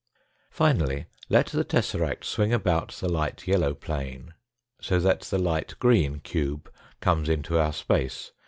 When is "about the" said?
2.51-3.07